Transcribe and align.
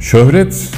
Şöhret 0.00 0.70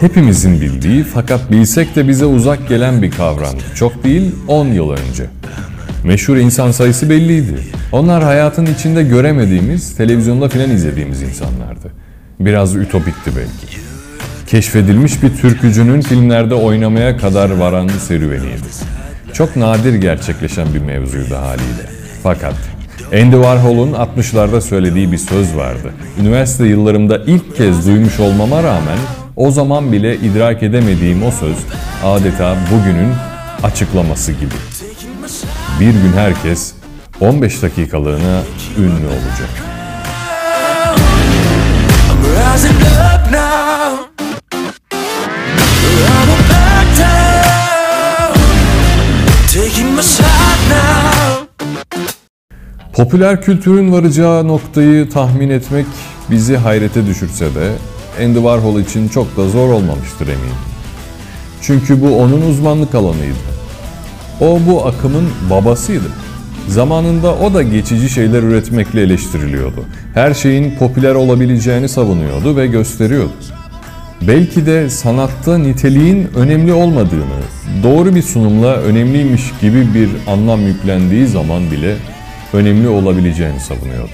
hepimizin 0.00 0.60
bildiği 0.60 1.04
fakat 1.04 1.50
bilsek 1.50 1.96
de 1.96 2.08
bize 2.08 2.24
uzak 2.24 2.68
gelen 2.68 3.02
bir 3.02 3.10
kavramdı. 3.10 3.62
Çok 3.74 4.04
değil 4.04 4.34
10 4.48 4.66
yıl 4.66 4.90
önce. 4.90 5.26
Meşhur 6.04 6.36
insan 6.36 6.70
sayısı 6.70 7.10
belliydi. 7.10 7.58
Onlar 7.92 8.22
hayatın 8.22 8.66
içinde 8.66 9.02
göremediğimiz, 9.02 9.96
televizyonda 9.96 10.48
filan 10.48 10.70
izlediğimiz 10.70 11.22
insanlardı. 11.22 11.92
Biraz 12.40 12.76
ütopikti 12.76 13.30
belki. 13.36 13.78
Keşfedilmiş 14.46 15.22
bir 15.22 15.36
türkücünün 15.36 16.00
filmlerde 16.00 16.54
oynamaya 16.54 17.16
kadar 17.16 17.50
varan 17.50 17.88
serüveniydi. 17.88 18.68
Çok 19.32 19.56
nadir 19.56 19.94
gerçekleşen 19.94 20.74
bir 20.74 20.78
mevzuydu 20.78 21.34
haliyle. 21.34 21.88
Fakat 22.22 22.54
Andy 23.12 23.36
Warhol'un 23.36 23.92
60'larda 23.92 24.60
söylediği 24.60 25.12
bir 25.12 25.18
söz 25.18 25.56
vardı. 25.56 25.92
Üniversite 26.20 26.64
yıllarımda 26.64 27.18
ilk 27.26 27.56
kez 27.56 27.86
duymuş 27.86 28.20
olmama 28.20 28.62
rağmen 28.62 28.98
o 29.36 29.50
zaman 29.50 29.92
bile 29.92 30.16
idrak 30.16 30.62
edemediğim 30.62 31.22
o 31.22 31.30
söz 31.30 31.56
adeta 32.04 32.56
bugünün 32.72 33.12
açıklaması 33.62 34.32
gibi. 34.32 34.54
Bir 35.80 35.92
gün 35.92 36.12
herkes 36.16 36.74
15 37.20 37.62
dakikalığına 37.62 38.42
ünlü 38.78 39.06
olacak. 39.06 39.50
I'm 42.10 42.22
rising 42.24 42.80
up 42.80 43.32
now. 43.32 44.27
Popüler 52.98 53.42
kültürün 53.42 53.92
varacağı 53.92 54.48
noktayı 54.48 55.10
tahmin 55.10 55.50
etmek 55.50 55.86
bizi 56.30 56.56
hayrete 56.56 57.06
düşürse 57.06 57.44
de 57.54 57.72
Andy 58.24 58.34
Warhol 58.34 58.80
için 58.80 59.08
çok 59.08 59.36
da 59.36 59.48
zor 59.48 59.70
olmamıştır 59.70 60.26
eminim. 60.26 60.58
Çünkü 61.62 62.02
bu 62.02 62.18
onun 62.18 62.42
uzmanlık 62.42 62.94
alanıydı. 62.94 63.38
O 64.40 64.58
bu 64.68 64.86
akımın 64.86 65.24
babasıydı. 65.50 66.08
Zamanında 66.68 67.34
o 67.34 67.54
da 67.54 67.62
geçici 67.62 68.08
şeyler 68.08 68.42
üretmekle 68.42 69.02
eleştiriliyordu. 69.02 69.84
Her 70.14 70.34
şeyin 70.34 70.76
popüler 70.76 71.14
olabileceğini 71.14 71.88
savunuyordu 71.88 72.56
ve 72.56 72.66
gösteriyordu. 72.66 73.32
Belki 74.22 74.66
de 74.66 74.90
sanatta 74.90 75.58
niteliğin 75.58 76.28
önemli 76.36 76.72
olmadığını, 76.72 77.40
doğru 77.82 78.14
bir 78.14 78.22
sunumla 78.22 78.74
önemliymiş 78.74 79.42
gibi 79.60 79.94
bir 79.94 80.10
anlam 80.32 80.60
yüklendiği 80.60 81.26
zaman 81.26 81.70
bile 81.70 81.96
önemli 82.52 82.88
olabileceğini 82.88 83.60
savunuyordu. 83.60 84.12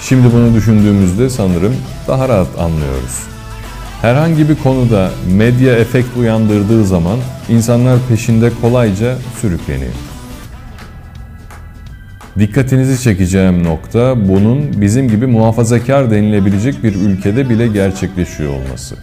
Şimdi 0.00 0.32
bunu 0.32 0.54
düşündüğümüzde 0.54 1.30
sanırım 1.30 1.76
daha 2.08 2.28
rahat 2.28 2.58
anlıyoruz. 2.58 3.28
Herhangi 4.02 4.48
bir 4.48 4.56
konuda 4.56 5.10
medya 5.36 5.74
efekt 5.74 6.16
uyandırdığı 6.16 6.84
zaman 6.84 7.18
insanlar 7.48 7.98
peşinde 8.08 8.50
kolayca 8.62 9.16
sürükleniyor. 9.40 9.92
Dikkatinizi 12.38 13.02
çekeceğim 13.02 13.64
nokta 13.64 14.28
bunun 14.28 14.80
bizim 14.80 15.08
gibi 15.08 15.26
muhafazakar 15.26 16.10
denilebilecek 16.10 16.84
bir 16.84 16.94
ülkede 16.94 17.50
bile 17.50 17.66
gerçekleşiyor 17.66 18.52
olması. 18.52 18.96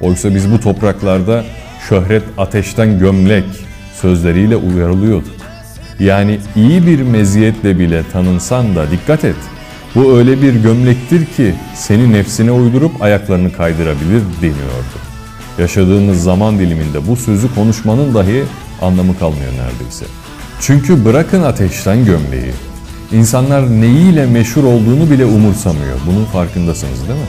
Oysa 0.00 0.34
biz 0.34 0.52
bu 0.52 0.60
topraklarda 0.60 1.44
şöhret 1.88 2.22
ateşten 2.38 2.98
gömlek 2.98 3.44
sözleriyle 4.00 4.56
uyarılıyordu. 4.56 5.28
Yani 6.00 6.38
iyi 6.56 6.86
bir 6.86 7.02
meziyetle 7.02 7.78
bile 7.78 8.02
tanınsan 8.12 8.76
da 8.76 8.90
dikkat 8.90 9.24
et. 9.24 9.36
Bu 9.94 10.18
öyle 10.18 10.42
bir 10.42 10.54
gömlektir 10.54 11.26
ki 11.26 11.54
seni 11.74 12.12
nefsine 12.12 12.52
uydurup 12.52 13.02
ayaklarını 13.02 13.52
kaydırabilir 13.52 14.22
deniyordu. 14.42 14.96
Yaşadığımız 15.58 16.22
zaman 16.22 16.58
diliminde 16.58 17.06
bu 17.08 17.16
sözü 17.16 17.54
konuşmanın 17.54 18.14
dahi 18.14 18.44
anlamı 18.82 19.18
kalmıyor 19.18 19.52
neredeyse. 19.52 20.04
Çünkü 20.60 21.04
bırakın 21.04 21.42
ateşten 21.42 22.04
gömleği. 22.04 22.52
İnsanlar 23.12 23.70
neyiyle 23.80 24.26
meşhur 24.26 24.64
olduğunu 24.64 25.10
bile 25.10 25.24
umursamıyor. 25.24 25.98
Bunun 26.06 26.24
farkındasınız 26.24 27.08
değil 27.08 27.20
mi? 27.20 27.26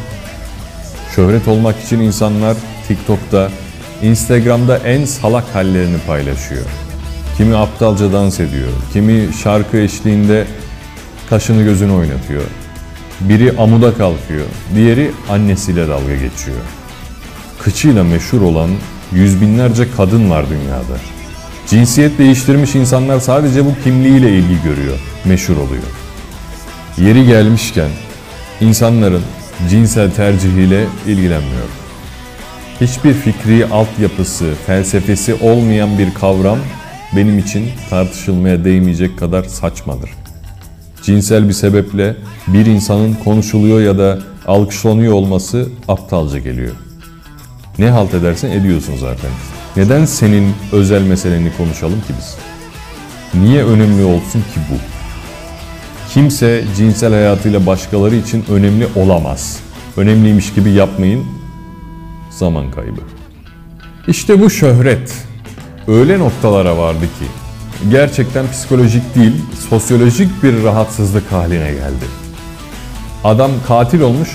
Şöhret 1.15 1.47
olmak 1.47 1.83
için 1.83 1.99
insanlar 1.99 2.57
TikTok'ta, 2.87 3.49
Instagram'da 4.01 4.77
en 4.77 5.05
salak 5.05 5.55
hallerini 5.55 5.97
paylaşıyor. 6.07 6.65
Kimi 7.41 7.55
aptalca 7.55 8.13
dans 8.13 8.39
ediyor, 8.39 8.69
kimi 8.93 9.33
şarkı 9.43 9.77
eşliğinde 9.77 10.47
kaşını 11.29 11.63
gözünü 11.63 11.91
oynatıyor. 11.91 12.43
Biri 13.21 13.57
amuda 13.57 13.93
kalkıyor, 13.93 14.45
diğeri 14.75 15.11
annesiyle 15.29 15.87
dalga 15.87 16.13
geçiyor. 16.13 16.57
Kıçıyla 17.59 18.03
meşhur 18.03 18.41
olan 18.41 18.69
yüz 19.11 19.41
binlerce 19.41 19.87
kadın 19.97 20.29
var 20.29 20.45
dünyada. 20.49 20.99
Cinsiyet 21.67 22.17
değiştirmiş 22.17 22.75
insanlar 22.75 23.19
sadece 23.19 23.65
bu 23.65 23.73
kimliğiyle 23.83 24.37
ilgi 24.37 24.63
görüyor, 24.63 24.99
meşhur 25.25 25.57
oluyor. 25.57 25.83
Yeri 26.97 27.25
gelmişken 27.25 27.89
insanların 28.61 29.23
cinsel 29.69 30.11
tercihiyle 30.11 30.85
ilgilenmiyor. 31.07 31.69
Hiçbir 32.81 33.13
fikri 33.13 33.65
altyapısı, 33.65 34.53
felsefesi 34.67 35.33
olmayan 35.33 35.99
bir 35.99 36.13
kavram 36.13 36.57
benim 37.15 37.39
için 37.39 37.69
tartışılmaya 37.89 38.65
değmeyecek 38.65 39.19
kadar 39.19 39.43
saçmadır. 39.43 40.09
Cinsel 41.03 41.47
bir 41.47 41.53
sebeple 41.53 42.15
bir 42.47 42.65
insanın 42.65 43.13
konuşuluyor 43.13 43.81
ya 43.81 43.97
da 43.97 44.19
alkışlanıyor 44.47 45.13
olması 45.13 45.69
aptalca 45.87 46.39
geliyor. 46.39 46.71
Ne 47.79 47.89
halt 47.89 48.13
edersen 48.13 48.51
ediyorsun 48.51 48.97
zaten. 48.97 49.31
Neden 49.77 50.05
senin 50.05 50.53
özel 50.71 51.01
meseleni 51.01 51.51
konuşalım 51.57 51.99
ki 52.01 52.13
biz? 52.19 52.37
Niye 53.41 53.63
önemli 53.63 54.03
olsun 54.03 54.39
ki 54.39 54.59
bu? 54.71 54.75
Kimse 56.13 56.63
cinsel 56.77 57.13
hayatıyla 57.13 57.65
başkaları 57.65 58.15
için 58.15 58.45
önemli 58.49 58.87
olamaz. 58.95 59.59
Önemliymiş 59.97 60.53
gibi 60.53 60.71
yapmayın. 60.71 61.25
Zaman 62.29 62.71
kaybı. 62.71 63.01
İşte 64.07 64.41
bu 64.41 64.49
şöhret 64.49 65.13
öyle 65.91 66.19
noktalara 66.19 66.77
vardı 66.77 67.05
ki 67.05 67.25
gerçekten 67.91 68.51
psikolojik 68.51 69.15
değil, 69.15 69.41
sosyolojik 69.69 70.43
bir 70.43 70.63
rahatsızlık 70.63 71.31
haline 71.31 71.71
geldi. 71.71 72.05
Adam 73.23 73.51
katil 73.67 74.01
olmuş, 74.01 74.29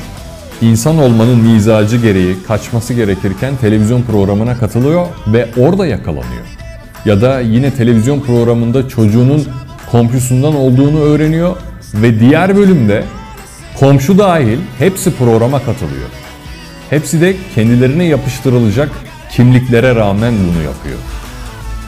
insan 0.61 0.99
olmanın 0.99 1.39
mizacı 1.39 1.97
gereği 1.97 2.37
kaçması 2.47 2.95
gerekirken 2.95 3.57
televizyon 3.57 4.03
programına 4.03 4.59
katılıyor 4.59 5.07
ve 5.27 5.49
orada 5.57 5.87
yakalanıyor. 5.87 6.47
Ya 7.05 7.21
da 7.21 7.41
yine 7.41 7.71
televizyon 7.71 8.21
programında 8.21 8.89
çocuğunun 8.89 9.49
komşusundan 9.91 10.57
olduğunu 10.57 11.01
öğreniyor 11.01 11.57
ve 11.95 12.21
diğer 12.21 12.57
bölümde 12.57 13.05
komşu 13.79 14.19
dahil 14.19 14.59
hepsi 14.79 15.15
programa 15.15 15.59
katılıyor. 15.59 16.09
Hepsi 16.91 17.21
de 17.21 17.37
kendilerine 17.55 18.05
yapıştırılacak 18.05 18.91
kimliklere 19.31 19.95
rağmen 19.95 20.35
bunu 20.35 20.63
yapıyor. 20.63 21.16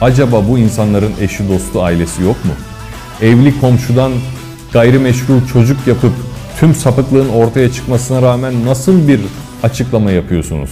Acaba 0.01 0.47
bu 0.47 0.57
insanların 0.57 1.13
eşi, 1.21 1.49
dostu, 1.49 1.83
ailesi 1.83 2.23
yok 2.23 2.45
mu? 2.45 2.51
Evli 3.21 3.59
komşudan 3.59 4.11
gayrimeşru 4.73 5.47
çocuk 5.53 5.87
yapıp 5.87 6.13
tüm 6.59 6.75
sapıklığın 6.75 7.29
ortaya 7.29 7.71
çıkmasına 7.71 8.21
rağmen 8.21 8.65
nasıl 8.65 9.07
bir 9.07 9.19
açıklama 9.63 10.11
yapıyorsunuz? 10.11 10.69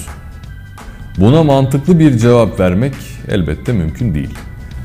Buna 1.18 1.44
mantıklı 1.44 2.00
bir 2.00 2.18
cevap 2.18 2.60
vermek 2.60 2.94
elbette 3.28 3.74
mümkün 3.74 4.16
değil. 4.16 4.30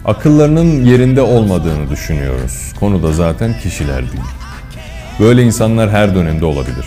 Akıllarının 0.04 0.84
yerinde 0.84 1.20
olmadığını 1.20 1.90
düşünüyoruz. 1.90 2.72
Konu 2.80 3.02
da 3.02 3.12
zaten 3.12 3.54
kişiler 3.62 4.00
değil. 4.00 4.24
Böyle 5.20 5.42
insanlar 5.42 5.90
her 5.90 6.14
dönemde 6.14 6.44
olabilir. 6.44 6.86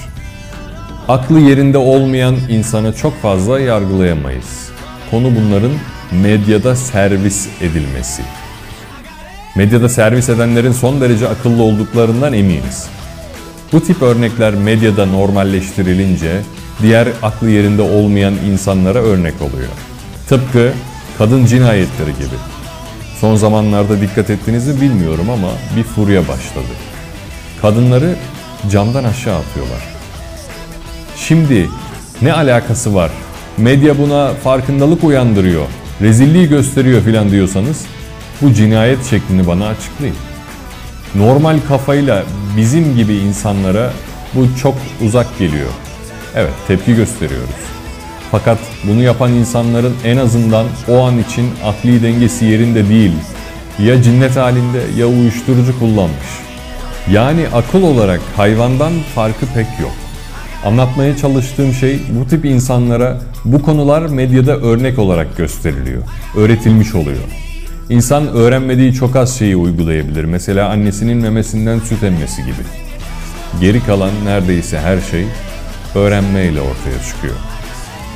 Aklı 1.08 1.40
yerinde 1.40 1.78
olmayan 1.78 2.36
insanı 2.50 2.94
çok 2.94 3.22
fazla 3.22 3.60
yargılayamayız. 3.60 4.70
Konu 5.12 5.32
bunların 5.35 5.72
medyada 6.11 6.75
servis 6.75 7.47
edilmesi. 7.61 8.22
Medyada 9.55 9.90
servis 9.90 10.29
edenlerin 10.29 10.72
son 10.72 11.02
derece 11.02 11.28
akıllı 11.28 11.63
olduklarından 11.63 12.34
eminiz. 12.34 12.87
Bu 13.72 13.81
tip 13.81 14.02
örnekler 14.02 14.53
medyada 14.53 15.05
normalleştirilince 15.05 16.41
diğer 16.81 17.07
aklı 17.23 17.49
yerinde 17.49 17.81
olmayan 17.81 18.34
insanlara 18.34 18.99
örnek 18.99 19.34
oluyor. 19.41 19.69
Tıpkı 20.29 20.72
kadın 21.17 21.46
cinayetleri 21.46 22.13
gibi. 22.13 22.35
Son 23.22 23.35
zamanlarda 23.35 24.02
dikkat 24.02 24.29
ettiğinizi 24.29 24.81
bilmiyorum 24.81 25.29
ama 25.29 25.49
bir 25.78 25.84
furya 25.84 26.22
başladı. 26.22 26.75
Kadınları 27.61 28.16
camdan 28.72 29.03
aşağı 29.03 29.40
atıyorlar. 29.40 29.81
Şimdi 31.17 31.69
ne 32.22 32.34
alakası 32.34 32.96
var? 32.96 33.11
Medya 33.57 33.97
buna 33.97 34.34
farkındalık 34.34 35.03
uyandırıyor, 35.03 35.66
rezilliği 36.02 36.50
gösteriyor 36.50 37.02
filan 37.02 37.32
diyorsanız 37.32 37.86
bu 38.42 38.53
cinayet 38.53 39.06
şeklini 39.09 39.47
bana 39.47 39.68
açıklayın. 39.68 40.16
Normal 41.16 41.59
kafayla 41.68 42.24
bizim 42.58 42.96
gibi 42.96 43.14
insanlara 43.14 43.94
bu 44.34 44.47
çok 44.62 44.76
uzak 45.06 45.40
geliyor. 45.40 45.70
Evet, 46.36 46.53
tepki 46.68 46.96
gösteriyoruz. 46.96 47.66
Fakat 48.32 48.58
bunu 48.84 49.02
yapan 49.02 49.34
insanların 49.34 49.96
en 50.06 50.18
azından 50.18 50.66
o 50.88 51.03
an 51.06 51.20
için 51.20 51.50
akli 51.66 52.03
dengesi 52.03 52.46
yerinde 52.46 52.90
değil. 52.90 53.14
Ya 53.80 54.03
cinnet 54.03 54.36
halinde 54.36 54.82
ya 54.98 55.08
uyuşturucu 55.08 55.80
kullanmış. 55.80 56.28
Yani 57.12 57.46
akıl 57.53 57.84
olarak 57.84 58.22
hayvandan 58.36 58.94
farkı 59.16 59.46
pek 59.46 59.68
yok. 59.82 60.04
Anlatmaya 60.66 61.17
çalıştığım 61.17 61.73
şey 61.73 62.00
bu 62.09 62.28
tip 62.28 62.46
insanlara 62.46 63.22
bu 63.46 63.62
konular 63.62 64.02
medyada 64.02 64.58
örnek 64.58 65.00
olarak 65.00 65.38
gösteriliyor. 65.38 66.03
Öğretilmiş 66.35 66.96
oluyor. 66.96 67.23
İnsan 67.90 68.28
öğrenmediği 68.28 68.94
çok 68.94 69.16
az 69.16 69.38
şeyi 69.38 69.56
uygulayabilir. 69.56 70.26
Mesela 70.26 70.70
annesinin 70.70 71.17
memesinden 71.17 71.79
süt 71.79 72.03
emmesi 72.03 72.41
gibi. 72.41 72.64
Geri 73.62 73.84
kalan 73.84 74.12
neredeyse 74.26 74.79
her 74.79 75.02
şey 75.02 75.26
öğrenmeyle 75.96 76.62
ortaya 76.62 77.03
çıkıyor. 77.08 77.35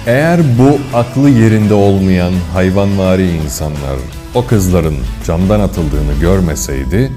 Eğer 0.07 0.40
bu 0.60 0.98
aklı 0.98 1.30
yerinde 1.30 1.74
olmayan 1.74 2.34
hayvanvari 2.54 3.30
insanlar 3.46 3.98
o 4.36 4.46
kızların 4.46 4.98
camdan 5.28 5.60
atıldığını 5.60 6.13
görmeseydi 6.22 7.12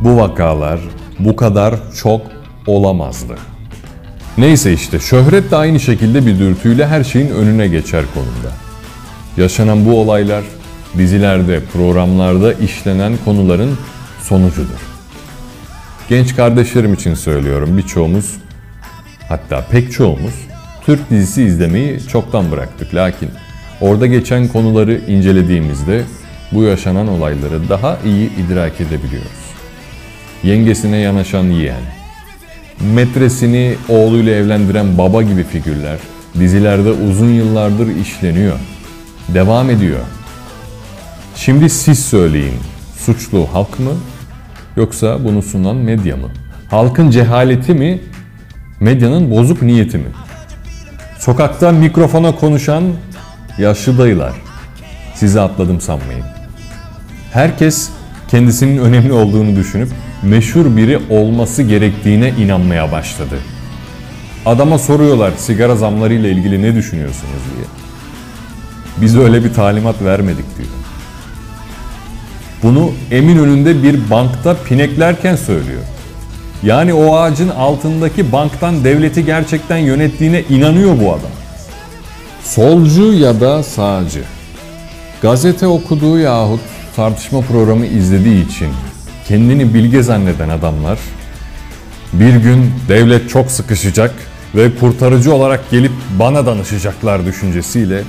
bu 0.00 0.16
vakalar 0.16 0.80
bu 1.18 1.36
kadar 1.36 1.74
çok 2.02 2.20
olamazdı. 2.66 3.53
Neyse 4.38 4.72
işte 4.72 4.98
şöhret 5.00 5.50
de 5.50 5.56
aynı 5.56 5.80
şekilde 5.80 6.26
bir 6.26 6.38
dürtüyle 6.38 6.86
her 6.86 7.04
şeyin 7.04 7.30
önüne 7.30 7.68
geçer 7.68 8.04
konumda. 8.14 8.52
Yaşanan 9.36 9.86
bu 9.86 10.00
olaylar 10.00 10.44
dizilerde, 10.98 11.60
programlarda 11.72 12.52
işlenen 12.52 13.16
konuların 13.24 13.78
sonucudur. 14.22 14.80
Genç 16.08 16.36
kardeşlerim 16.36 16.94
için 16.94 17.14
söylüyorum 17.14 17.78
birçoğumuz 17.78 18.36
hatta 19.28 19.66
pek 19.70 19.92
çoğumuz 19.92 20.34
Türk 20.86 21.10
dizisi 21.10 21.42
izlemeyi 21.42 22.00
çoktan 22.08 22.50
bıraktık. 22.50 22.94
Lakin 22.94 23.30
orada 23.80 24.06
geçen 24.06 24.48
konuları 24.48 25.00
incelediğimizde 25.08 26.02
bu 26.52 26.62
yaşanan 26.62 27.08
olayları 27.08 27.68
daha 27.68 27.98
iyi 28.04 28.30
idrak 28.36 28.80
edebiliyoruz. 28.80 29.44
Yengesine 30.42 30.96
yanaşan 30.96 31.44
yeğen, 31.44 31.82
metresini 32.80 33.74
oğluyla 33.88 34.34
evlendiren 34.34 34.98
baba 34.98 35.22
gibi 35.22 35.44
figürler 35.44 35.98
dizilerde 36.38 36.90
uzun 36.90 37.28
yıllardır 37.28 37.96
işleniyor. 37.96 38.58
Devam 39.28 39.70
ediyor. 39.70 40.00
Şimdi 41.36 41.70
siz 41.70 42.04
söyleyin. 42.04 42.54
Suçlu 42.98 43.48
halk 43.52 43.80
mı 43.80 43.92
yoksa 44.76 45.24
bunu 45.24 45.42
sunan 45.42 45.76
medya 45.76 46.16
mı? 46.16 46.28
Halkın 46.70 47.10
cehaleti 47.10 47.74
mi? 47.74 48.00
Medyanın 48.80 49.30
bozuk 49.30 49.62
niyeti 49.62 49.98
mi? 49.98 50.08
Sokakta 51.18 51.72
mikrofona 51.72 52.34
konuşan 52.34 52.84
yaşlı 53.58 53.98
dayılar. 53.98 54.32
Sizi 55.14 55.40
atladım 55.40 55.80
sanmayın. 55.80 56.24
Herkes 57.32 57.90
kendisinin 58.28 58.78
önemli 58.78 59.12
olduğunu 59.12 59.56
düşünüp 59.56 59.88
meşhur 60.24 60.76
biri 60.76 60.98
olması 61.10 61.62
gerektiğine 61.62 62.28
inanmaya 62.30 62.92
başladı. 62.92 63.38
Adama 64.46 64.78
soruyorlar 64.78 65.32
sigara 65.38 65.76
zamları 65.76 66.14
ile 66.14 66.30
ilgili 66.30 66.62
ne 66.62 66.74
düşünüyorsunuz 66.74 67.42
diye. 67.56 67.66
Biz 68.96 69.18
öyle 69.18 69.44
bir 69.44 69.54
talimat 69.54 70.02
vermedik 70.02 70.56
diyor. 70.58 70.68
Bunu 72.62 72.92
Eminönü'nde 73.10 73.82
bir 73.82 74.10
bankta 74.10 74.56
pineklerken 74.68 75.36
söylüyor. 75.36 75.82
Yani 76.62 76.94
o 76.94 77.16
ağacın 77.16 77.48
altındaki 77.48 78.32
banktan 78.32 78.84
devleti 78.84 79.24
gerçekten 79.24 79.76
yönettiğine 79.76 80.42
inanıyor 80.50 81.00
bu 81.00 81.12
adam. 81.12 81.30
Solcu 82.44 83.12
ya 83.12 83.40
da 83.40 83.62
sağcı. 83.62 84.22
Gazete 85.22 85.66
okuduğu 85.66 86.18
yahut 86.18 86.60
tartışma 86.96 87.40
programı 87.40 87.86
izlediği 87.86 88.48
için 88.48 88.68
kendini 89.28 89.74
bilge 89.74 90.02
zanneden 90.02 90.48
adamlar 90.48 90.98
bir 92.12 92.34
gün 92.34 92.72
devlet 92.88 93.30
çok 93.30 93.50
sıkışacak 93.50 94.14
ve 94.54 94.74
kurtarıcı 94.80 95.34
olarak 95.34 95.70
gelip 95.70 95.92
bana 96.18 96.46
danışacaklar 96.46 97.26
düşüncesiyle 97.26 98.02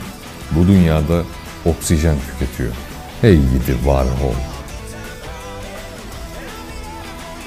bu 0.51 0.67
dünyada 0.67 1.23
oksijen 1.65 2.15
tüketiyor. 2.31 2.71
Hey 3.21 3.35
gidi 3.35 3.77
Warhol. 3.83 4.35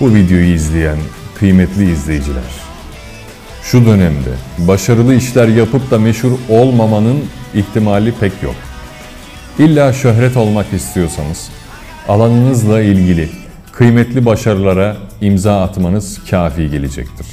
Bu 0.01 0.15
videoyu 0.15 0.55
izleyen 0.55 0.99
kıymetli 1.39 1.93
izleyiciler. 1.93 2.43
Şu 3.63 3.87
dönemde 3.87 4.31
başarılı 4.59 5.15
işler 5.15 5.49
yapıp 5.49 5.91
da 5.91 5.99
meşhur 5.99 6.33
olmamanın 6.49 7.25
ihtimali 7.55 8.13
pek 8.13 8.33
yok. 8.43 8.55
İlla 9.59 9.93
şöhret 9.93 10.37
olmak 10.37 10.73
istiyorsanız 10.73 11.49
alanınızla 12.09 12.83
ilgili 12.83 13.48
kıymetli 13.79 14.27
başarılara 14.27 14.97
imza 15.21 15.63
atmanız 15.63 16.21
kafi 16.31 16.71
gelecektir. 16.71 17.27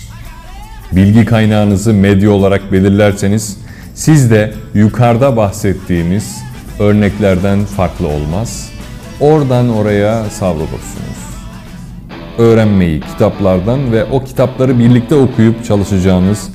Bilgi 0.92 1.26
kaynağınızı 1.26 1.94
medya 1.94 2.32
olarak 2.32 2.72
belirlerseniz 2.72 3.58
siz 3.94 4.32
de 4.32 4.54
yukarıda 4.74 5.38
bahsettiğimiz 5.38 6.38
örneklerden 6.80 7.66
farklı 7.66 8.08
olmaz. 8.08 8.70
Oradan 9.20 9.70
oraya 9.70 10.24
savrulursunuz. 10.30 11.20
Öğrenmeyi 12.38 13.02
kitaplardan 13.02 13.92
ve 13.92 14.04
o 14.04 14.24
kitapları 14.24 14.80
birlikte 14.80 15.16
okuyup 15.16 15.66
çalışacağınız 15.66 16.50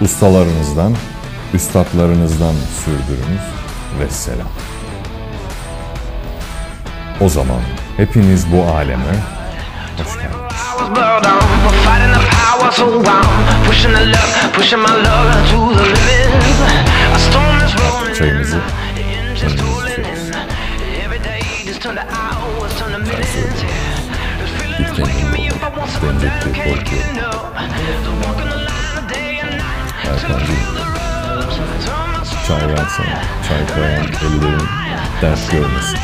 ustalarınızdan, 0.00 0.94
üstadlarınızdan 1.54 2.54
sürdürünüz 2.84 3.42
ve 4.00 4.10
selam. 4.10 4.48
O 7.20 7.28
zaman 7.28 7.60
hepiniz 7.98 8.52
bu 8.52 8.62
aleme 8.64 9.14
hoş 9.98 10.14
geldiniz. 10.14 10.38
Çayımızı 18.18 18.56
in, 18.56 18.60
engines 19.02 19.40
kendimiz 19.40 19.60
tooling 19.60 19.98
içiyoruz. 19.98 20.28
in. 20.28 20.34
Every 21.04 21.20
day 21.24 21.40
just 21.66 21.82
turn 21.82 21.96
to 21.96 22.02
hours, 22.02 22.78
turn 22.78 22.92
to 22.92 22.98
minutes. 22.98 23.32
This 23.34 23.62
feeling 24.58 24.90
is 24.90 24.96
kendin 24.96 25.04
waking 25.04 25.30
me 25.32 25.38
bul. 25.50 25.56
up. 25.56 25.62
I 25.62 25.64
want 25.76 25.90
some 25.90 26.08
Bence 26.08 26.26
down, 26.26 26.40
de 26.40 26.44
can't 26.52 26.68
korkuyorum. 26.68 26.84
get 26.84 27.10
enough. 27.10 27.40
So 28.04 28.10
walking 28.22 28.50
the 28.50 28.56
line 28.68 29.06
day 29.14 29.30
and 29.42 29.50
night 29.50 29.60
till 30.02 30.10
I 30.10 30.12
Erkancığım 30.14 30.46
feel 30.46 30.70
the 30.74 30.80
rush. 30.94 31.56
Turn 31.86 32.08
my 32.10 32.16
soul 32.24 32.42
çay 32.48 32.64
versene. 32.68 33.18
Çay 33.48 33.60
koyan 33.74 33.92
ellerin 33.92 34.58
dert 35.22 35.42
görmesin. 35.52 35.98